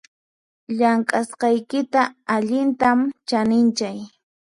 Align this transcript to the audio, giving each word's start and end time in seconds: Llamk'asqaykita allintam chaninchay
Llamk'asqaykita 0.77 2.01
allintam 2.35 2.99
chaninchay 3.27 3.97